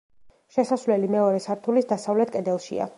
შესასვლელი 0.55 1.11
მეორე 1.17 1.45
სართულის 1.47 1.91
დასავლეთ 1.95 2.37
კედელშია. 2.39 2.87